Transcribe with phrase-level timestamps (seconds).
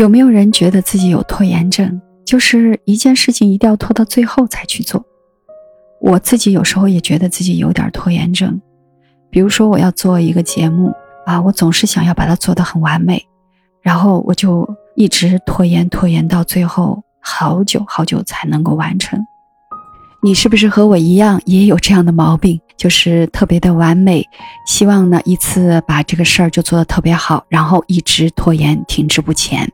[0.00, 2.00] 有没有人觉得自己有拖延症？
[2.24, 5.04] 就是一件事情一定要拖到最后才去做。
[6.00, 8.58] 我自己有时候也觉得自己有点拖延症。
[9.28, 10.90] 比如说，我要做一个节目
[11.26, 13.22] 啊，我总是想要把它做得很完美，
[13.82, 14.66] 然后我就
[14.96, 19.22] 一直拖延拖延到最后，好久好久才能够完成。
[20.22, 22.58] 你是不是和我一样也有这样的毛病？
[22.78, 24.26] 就是特别的完美，
[24.66, 29.70] 希望呢一次把这个事儿就做得特别好，然后一直拖延，停滞不前。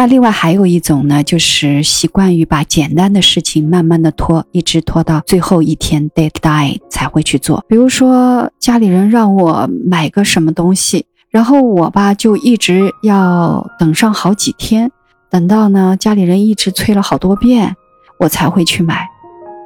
[0.00, 7.62] 那另外还有一种呢，就是习惯于把简单的事情慢慢的拖，一直拖到最后一天 deadline 才会去做。
[7.68, 14.90] 比如说家里人让我买个什么东西，然后我吧就一直要等上好几天，
[15.28, 17.76] 等到呢家里人一直催了好多遍，
[18.20, 19.06] 我才会去买。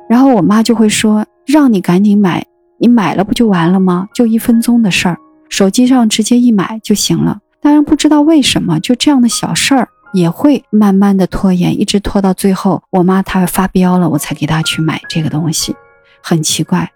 [0.09, 2.45] 然后我妈就会说：“让你赶紧买，
[2.80, 4.09] 你买了不就完了吗？
[4.12, 5.16] 就一分钟的事儿，
[5.48, 15.74] 手机上直接一买就行了。”当然不知道为什么，就这样的小事儿也会慢慢的拖延，一直拖到最后，我妈她发飙了，我才给她去买这个东西，
[16.23, 16.90] 很奇怪。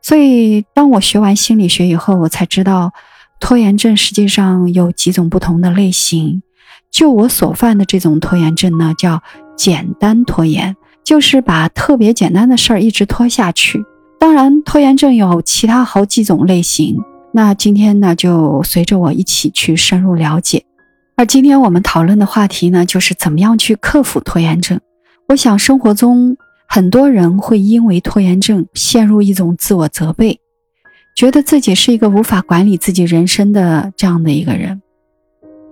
[0.00, 2.92] 所以当我学完心理学以后，我才知道，
[3.40, 6.42] 拖延症实际上有几种不同的类型。
[6.90, 9.22] 就我所犯的这种拖延症呢，叫
[9.56, 10.76] 简单拖延。
[11.04, 13.84] 就是把特别简单的事儿一直拖下去。
[14.18, 16.96] 当然，拖延症有其他好几种类型。
[17.32, 20.64] 那今天呢，就随着我一起去深入了解。
[21.18, 24.78] 而今天我们讨论的话题呢，就是怎么样去克服拖延症。
[25.28, 26.36] 我想，生活中
[26.68, 30.38] 很多人会因为拖延症陷入一种自我责备，
[31.16, 34.82] 觉得自己是一个无法管理自己人生的这样的一个人。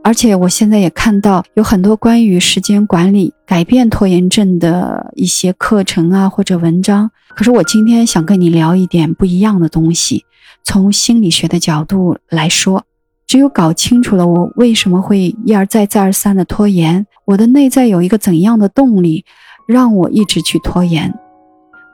[0.02, 7.10] 而且我现在也看到有很多关于时间管理、改变拖延症的一些课程啊，或者文章。
[7.36, 10.24] 可是我今天想跟你聊一点不一样的东西。
[10.62, 12.84] 从心理学的角度来说，
[13.26, 19.24] 只有搞清楚了我为什么会一而再、再而三的拖延，我的内在有一个怎样的动力
[19.66, 21.14] 让我一直去拖延，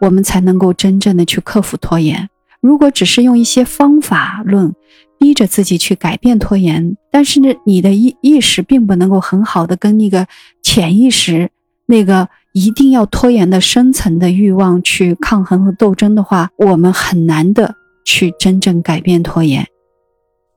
[0.01, 2.28] 我们才能够真正的去克服拖延。
[2.61, 4.74] 如果只是用一些方法论。
[5.23, 10.27] 逼着自己去改变拖延，但是呢，你的意意识并不能够很好的跟那个
[10.62, 11.51] 潜意识
[11.85, 19.67] 那个一定要拖延的深层的欲望去抗衡和斗争的话，我们很难的去真正改变拖延。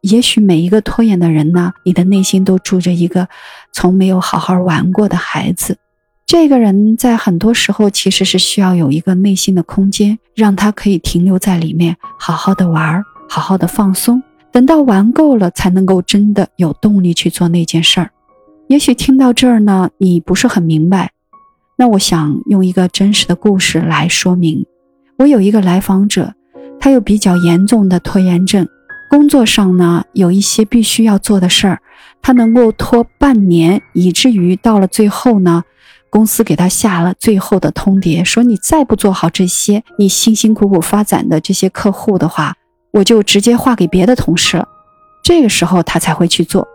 [0.03, 3.29] 也许每一个拖延的人呢，你的内心都住着一个
[3.71, 5.77] 从没有好好玩过的孩子，
[6.25, 14.21] 这个人在很多时候其实是需要有一个内心的空间，让他可以停留在里面，好好的玩，好好的放松。
[14.51, 18.11] 等到玩够了，才能够真的有动力去做那件事儿。
[18.67, 21.11] 也许听到这儿呢，你不是很明白。
[21.77, 24.65] 那我想用一个真实的故事来说明。
[25.17, 26.33] 我有一个来访者，
[26.77, 28.67] 他有比较严重的拖延症，
[29.13, 31.81] 工作上呢有一些必须要做的事儿，
[32.19, 35.63] 他能够拖半年，以至于到了最后呢，
[36.09, 42.55] 公司给他下了最后的通牒，说你再不做好这些你辛辛苦苦发展的这些客户的话。
[42.93, 44.67] 我就直接划给别的同事了，
[45.23, 46.67] 这个时候他才会去做。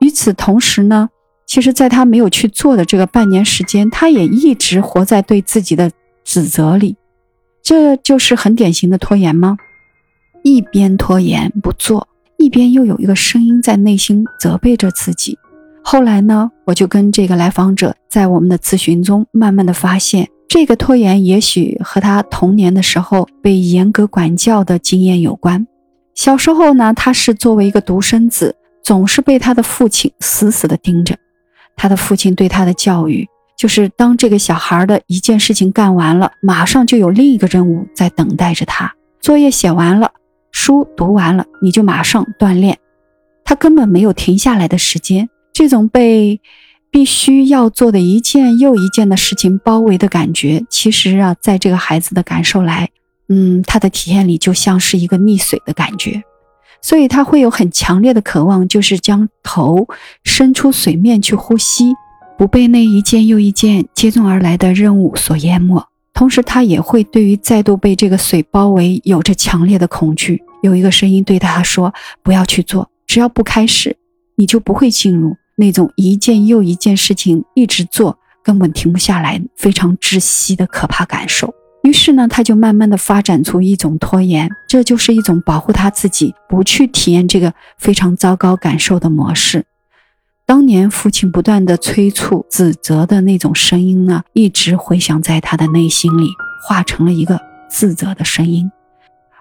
[0.00, 1.08] 与此同时呢，
[1.46, 5.90] 其实，在他没有去做的这个半年时间，他也一直活在对自己的
[6.24, 6.96] 指责里。
[7.62, 9.56] 这就是很典型的拖延吗？
[10.42, 12.06] 一边拖延不做，
[12.38, 15.38] 一边又有一个声音在内心责备着自己。
[15.82, 20.28] 后来呢，我就跟这个来访者在我们的咨询中，慢慢的发现。
[20.48, 25.64] 这个拖延也许和他童年的时候被严格管教的经验有关。
[26.14, 31.16] 小时候呢，他是作为一个独生子，总是被他的父亲死死的盯着。
[31.76, 33.26] 他的父亲对他的教育
[33.56, 38.92] 就是：当这个小孩的一件事情干完了，马上就有另一个任务在等待着他。
[39.20, 40.10] 作业写完了，
[40.52, 42.78] 书读完了，你就马上锻炼。
[43.44, 45.28] 他根本没有停下来的时间。
[45.52, 46.40] 这种被。
[46.92, 52.88] 必须要做的一件又一件的事情包围的感觉，其实啊，在这个孩子的感受来，
[53.28, 56.24] 嗯，他的体验里就像是一个溺水的感觉，
[56.82, 59.86] 所以他会有很强烈的渴望，就是将头
[60.24, 61.92] 伸出水面去呼吸，
[62.36, 65.80] 不被那一件又一件接踵而来的任务所淹没。
[66.12, 70.42] 同时，他也会对于再度被这个水包围有着强烈的恐惧。
[70.62, 71.92] 有一个声音对他说
[72.22, 73.96] ：“不要去做，只要不开始，
[74.36, 81.52] 你就不会进入。”那种一件又一件事情一直做，根本停不下来，非常窒息的可怕感受。
[81.82, 89.64] 于是呢，他就慢慢的发展出一种拖延，这就是一种保护他自己不去体验这个非常糟糕感受的模式。
[90.50, 96.26] 当年父亲不断的催促、指责的那种声音呢，一直回响在他的内心里，
[96.66, 98.68] 化成了一个自责的声音。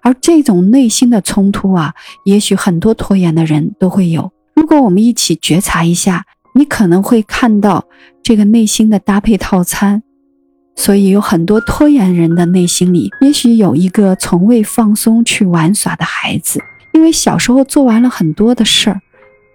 [0.03, 1.95] 而这种内心的冲突啊，
[2.25, 4.31] 也许很多拖延的人都会有。
[4.53, 7.85] 如果我们一起觉察一下，你可能会看到
[8.21, 10.03] 这个内心的搭配套餐。
[10.75, 16.61] 所以有很多拖延人的内心里，也许有一个从未放松去玩耍的孩子，
[16.93, 19.01] 因为小时候做完了很多的事儿，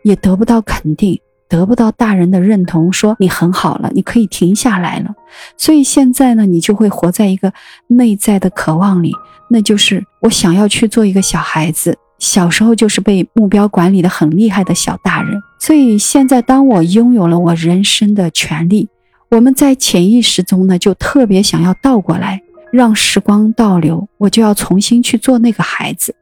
[0.02, 1.20] 也得不到肯定。
[1.54, 5.14] 得不到大人的认同，说你很好了，你可以停下来了。
[5.56, 7.52] 所以现在呢，你就会活在一个
[7.86, 9.12] 内在的渴望里，
[9.50, 11.96] 那就是我想要去做一个小孩子。
[12.18, 15.40] 小时候就是被目标管理的很厉害的小大人。
[15.60, 18.88] 所以现在，当我拥有了我人生的权利，
[19.30, 22.42] 我们在潜意识中呢，就特别想要倒过来，
[22.72, 26.16] 让时光倒流，我就要重新去做那个孩子。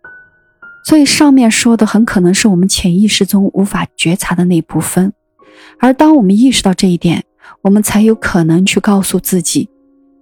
[0.85, 5.13] 所以上面说的很可能是我们潜意识中无法觉察的那部分，
[5.83, 7.25] 而当我们意识到这一点，
[7.61, 9.69] 我们才有可能去告诉自己，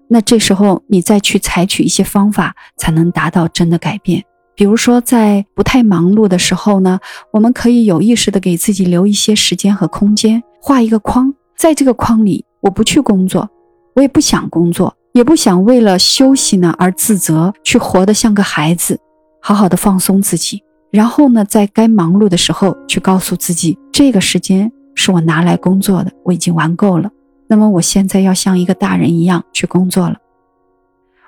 [0.09, 4.25] 那这时候你再去采取一些方法，才能达到真的改变。
[4.55, 6.99] 比如说，在不太忙碌的时候呢，
[7.31, 13.47] 我们可以有意识的给自己留一些时间和空间，画一个框，在这个框里，我不去工作，
[13.95, 18.99] 我也不想工作，也不想为了休息呢而自责，去活得像个孩子。
[19.43, 27.11] 好好的放松自己，然后呢，在该忙碌的时候去告诉自己，这个时间是我拿来工作的，我已经玩够了。
[27.49, 30.19] 那么我现在要像一个大人一样去工作了。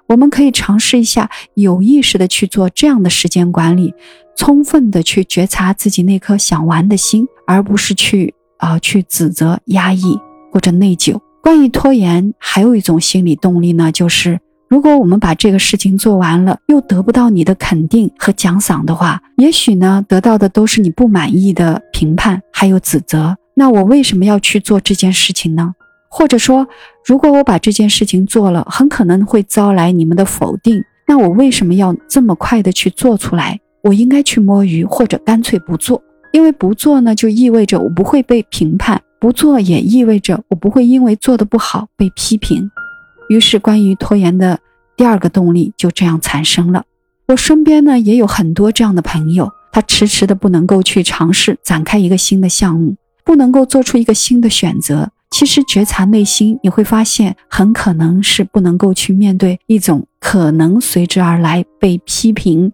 [0.08, 3.94] 我们可以尝试一下，有意识的去做这样的时间管理，
[4.36, 10.20] 充分的去觉察自己那颗想玩的心，而不是去啊去指责、压抑
[10.52, 11.18] 或者内疚。
[11.42, 14.38] 关于拖延，还有一种心理动力呢，就是。
[14.68, 23.36] 如果我们把这个事情做完了，又得不到你的肯定和奖赏的话，也许呢，得到的都是你不满意的评判，还有指责。
[23.54, 25.74] 那我为什么要去做这件事情呢？
[26.08, 26.66] 或者说，
[27.06, 30.82] 如果我把这件事情做了，很可能会招来你们的否定。
[31.06, 33.58] 那我为什么要这么快的去做出来？
[33.82, 36.02] 我应该去摸鱼，或者干脆不做。
[36.32, 42.70] 因为不做呢，就意味着我不会被评判；不做也意味着我不会因为做的不好被批评。
[43.28, 44.58] 于是，关于拖延的
[44.96, 46.84] 第二个动力就这样产生了。
[47.28, 55.10] 我身边呢也有很多这样的朋友，他迟迟的不能够去尝试展开一个新的项目，不能够做出一个新的选择。
[55.30, 62.72] 其实，觉察内心，你会发现，很可能是不能够去面对一种可能随之而来被批评、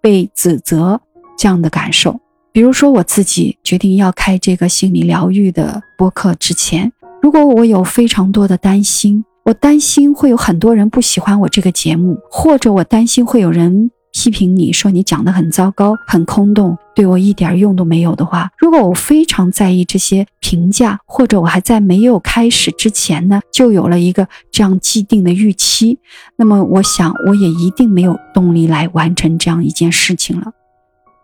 [0.00, 1.00] 被指责
[1.36, 2.18] 这样的感受。
[2.50, 9.24] 比如说，我自己决定要开这个心理疗愈的播客之前，如果我有非常多的担心。
[9.44, 18.50] 我担心会有很多人不喜欢我这个节目，或者我担心会有人批评你说你讲的很糟糕、很空洞，对我一点用都没有的话。
[18.58, 26.00] 如果我非常在意这些评价，或者我还在没有开始之前呢，就有了一个这样既定的预期，
[26.34, 30.50] 那么我想我也一定没有动力来完成这样一件事情了。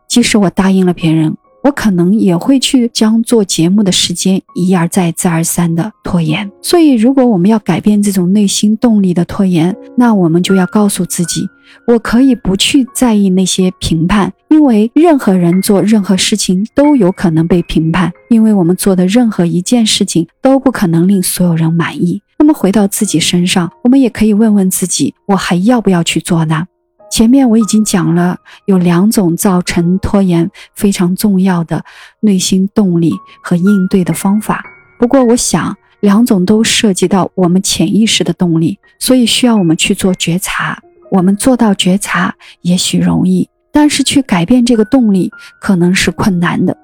[0.06, 1.36] 即使我答应了别人。
[1.64, 6.50] 我可能也会去将做节目的时间一而再、再而三的拖延。
[6.62, 11.48] 所以，如果我们要改变这种内心动力的拖延，那我们就要告诉自己：
[11.88, 22.20] 我可以不去在意那些评判，因为任何人做任何事情都有可能被评判，因为我们做的任何一件事情都不可能令所有人满意。
[22.38, 26.66] 那么，回到自己身上，我们也可以问问自己：我还要不要去做呢？
[27.14, 31.84] 前面我已经讲了，有两种造成拖延非常重要的
[32.18, 34.64] 内心动力和应对的方法。
[34.98, 40.76] 不过，我想两种都涉及到我们潜意识的动力，所以需要我们去做觉察。
[41.08, 45.30] 我们做到觉察也许容易，但是去改变这个动力
[45.60, 46.76] 可能是困难的。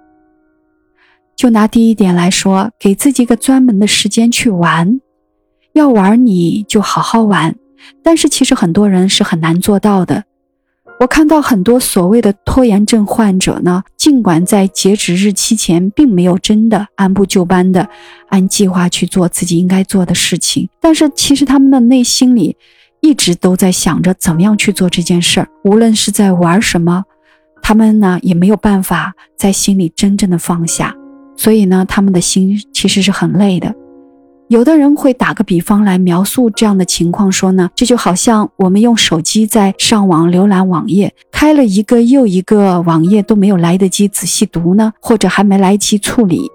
[1.35, 5.01] 就拿第一点来说，给自己一个专门的时间去玩，
[5.73, 7.57] 要玩你就好好玩。
[8.03, 10.25] 但是其实很多人是很难做到的。
[10.99, 17.89] 我看到很多所谓的拖延症患者呢，尽管在截止日期前并没有真的按部就班的
[18.29, 22.55] 按计划去做自己应该做的事情，但是其实他们的内心里
[23.01, 25.49] 一直都在想着怎么样去做这件事儿。
[25.65, 27.03] 无论是在玩什么，
[27.63, 30.95] 他们呢也没有办法在心里真正的放下，
[31.35, 33.75] 所以呢，他们的心其实是很累的。
[34.51, 46.51] 有的人会打个比方来描述这样的情况，说呢，这就好像我们用手机在上网浏览网页，开了一个又一个网页都没有来得及仔细读呢，或者还没来及处理，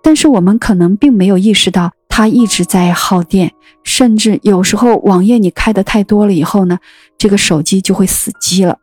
[0.00, 3.50] 但是我们可能并没有意识到它一直在耗电，
[3.82, 6.78] 甚至有时候网页你开的太多了以后呢，
[7.18, 8.78] 这个手机就会死机了。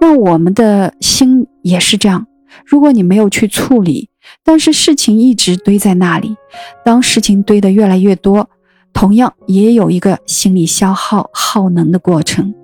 [0.00, 2.26] 那我们的心也是这样，
[2.66, 4.08] 如果你没有去处理。
[4.48, 6.34] 但是事情一直堆在那里，
[6.82, 8.48] 当事情堆得越来越多，
[8.94, 12.54] 同样也有一个心理消耗耗能的过程。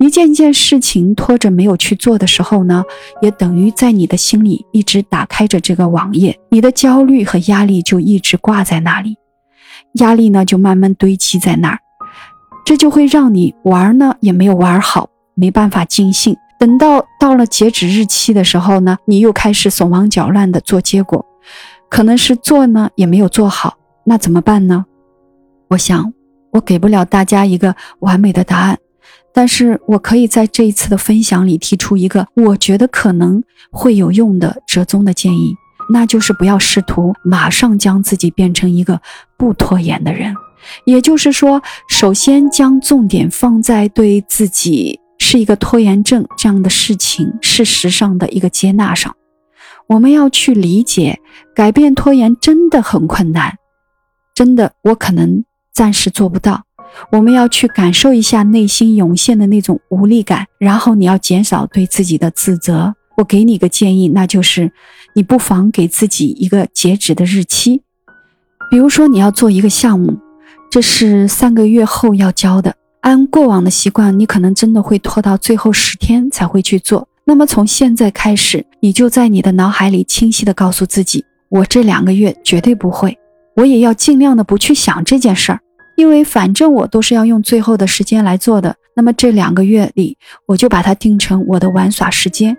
[0.00, 2.82] 一件件事情拖着没有去做的时候呢，
[3.20, 9.14] 也等于在你的心里一直打开着这个网页，你的焦虑和压力就一直挂在那里，
[10.00, 11.78] 压力呢就慢慢堆积在那儿，
[12.66, 16.36] 这就会让你玩呢也没有玩好，没办法尽兴。
[16.62, 21.26] 等到到了截止日期的时候呢，你又开始手忙脚乱的做结果，
[21.90, 24.84] 可能是做呢也没有做好，那怎么办呢？
[25.70, 26.14] 我想
[26.52, 28.78] 我给不了大家一个完美的答案。
[29.34, 33.42] 但是我可以在这一次的分享里提出一个我觉得可能
[33.72, 35.56] 会有用的折中的建议，
[35.90, 39.00] 那就是不要试图马上将自己变成一个
[39.36, 40.32] 不拖延的人。
[40.84, 45.00] 也就是说，首先将重点放在对自己
[45.32, 49.16] 是一个拖延症这样的事情事实上的一个接纳上。
[49.86, 51.20] 我们要去理解，
[51.54, 53.56] 改变拖延真的很困难，
[54.34, 56.64] 真的我可能暂时做不到。
[57.12, 62.94] 我们要去感受一下内心涌现的那种无力感，然后你要减少对自己的自责。
[63.16, 64.70] 我给你个建议，那就是
[65.14, 67.80] 你不妨给自己一个截止的日期。
[68.70, 70.18] 比如说你要做一个项目，
[70.70, 72.74] 这是三个月后要交的。
[73.02, 77.06] 按过往的习惯，你可能真的会拖到最后十天才会去做。
[77.24, 83.18] 那么从现在开始，你就在你的脑海里清晰的告诉自己：我这两个月绝对不会，
[83.56, 85.60] 我也要尽量的不去想这件事儿。
[85.96, 90.16] 因为反正我都是要用最后的时间来做的，那么这两个月里，
[90.46, 92.56] 我就把它定成我的玩耍时间。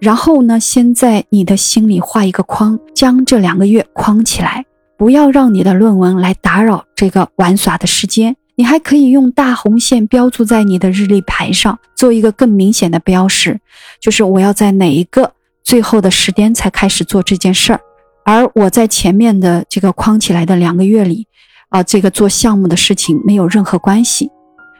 [0.00, 4.64] 然后呢，先在你的心里画一个框，将这两个月框起来，
[4.96, 8.36] 不要让你的论文来打扰这个玩耍的时间。
[8.54, 13.60] 你还可以用大红线标注在你的日历牌上，做一个更明显的标识，
[14.00, 15.32] 就是我要在哪一个
[15.62, 17.80] 最后的时间才开始做这件事儿，
[18.24, 21.26] 而我在前面的这个框起来的两个月里。
[21.72, 24.30] 啊，这个做项目的事情没有任何关系，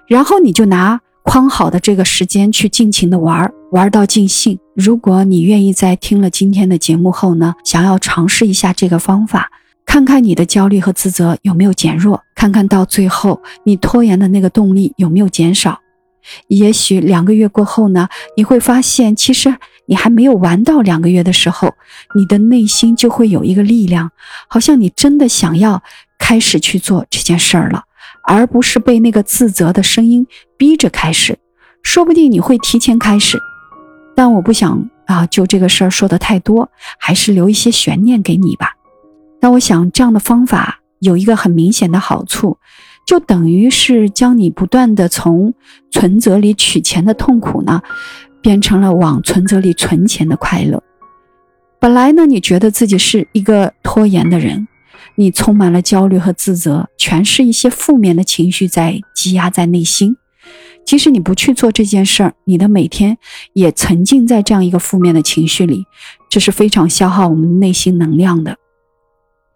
[0.07, 4.59] 然后你就拿框好的这个时间去尽情的玩，玩到尽兴。
[4.77, 9.51] 如果你愿意在听了今天的节目后呢，想要尝试一下这个方法，
[9.93, 15.79] 看看你的焦虑和自责有没有减弱，看看到最后你拖延的那个动力有没有减少。
[16.49, 21.75] 也许两个月过后呢，你会发现，其实你还没有玩到两个月的时候，
[22.15, 24.11] 你的内心就会有一个力量，
[24.49, 25.83] 好像你真的想要。
[26.19, 27.83] 开始去做这件事儿了，
[28.25, 31.37] 而不是被那个自责的声音逼着开始。
[31.83, 33.39] 说不定你会提前开始，
[34.15, 38.71] 但我不想啊，就这个事儿说的太多，还是留一些悬念给你吧。
[39.43, 42.57] 那我想这样的方法有一个很明显的好处，
[43.05, 45.53] 就等于是将你不断的从
[45.91, 47.83] 存折里取钱的痛苦呢，
[48.41, 50.81] 变成了往存折里存钱的快乐。
[51.81, 54.69] 本来呢，你觉得自己是一个拖延的人。
[55.17, 60.17] 你充满了焦虑和自责，全是一些负面的情绪在积压在内心。
[60.87, 63.19] 即使你不去做这件事儿，你的每天
[63.53, 65.85] 也沉浸在这样一个负面的情绪里，
[66.31, 68.57] 这是非常消耗我们内心能量的，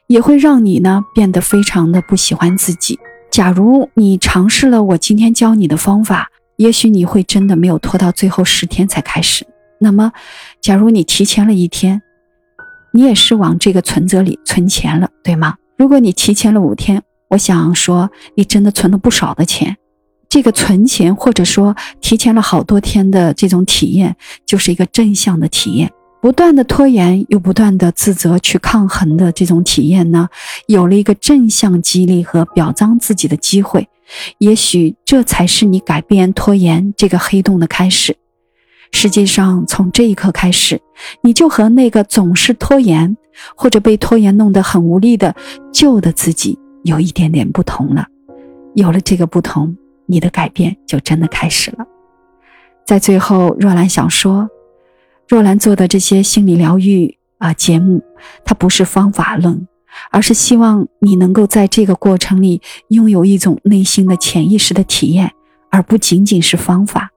[0.06, 2.98] 也会让你呢变得非常的不喜欢自己。
[3.30, 9.46] 假如你尝试了我今天教你的方法，也许你会真的没有拖到最后十天才开始。
[9.80, 10.12] 那么，
[10.60, 12.02] 假如你提前了一天。
[12.92, 15.56] 你也是往这个存折里存钱了，对吗？
[15.76, 19.76] 如果你提前了五天，我想说你真的存了不少的钱。
[20.30, 25.92] 这个存钱或者说提前了好多天的这种体验，就是一个正向的体验。
[26.26, 30.28] 不断的拖延又不断的自责去抗衡的这种体验呢，
[30.66, 33.88] 有了一个正向激励和表彰自己的机会。
[34.38, 38.16] 也许这才是你改变拖延这个黑洞的开始。
[38.90, 40.80] 实际上，从这一刻开始，
[41.20, 43.16] 你就和那个总是拖延
[43.54, 45.32] 或者被拖延弄得很无力的
[45.72, 48.04] 旧的自己有一点点不同了。
[48.74, 51.86] 有了这个不同，你的改变就真的开始了。
[52.84, 54.48] 在最后，若兰想说，
[55.28, 58.02] 若兰做的这些心理疗愈啊节目，
[58.44, 59.66] 它不是方法论，
[60.10, 65.32] 而是希望你能够在这个过程里拥有一种内心的潜意识的体验，
[65.70, 67.10] 而不仅仅是方法。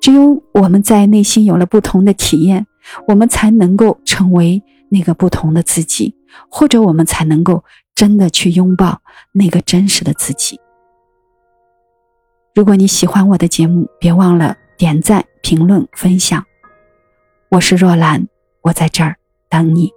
[0.00, 2.66] 只有我们在内心有了不同的体验，
[3.06, 6.14] 我们才能够成为那个不同的自己，
[6.50, 7.64] 或者我们才能够
[7.94, 9.00] 真的去拥抱
[9.32, 10.58] 那个真实的自己。
[12.54, 16.44] 如果你喜欢我的节目，别忘了点赞、评论、分享。
[17.50, 18.28] 我是若兰，
[18.60, 19.16] 我在这儿
[19.48, 19.90] 等你。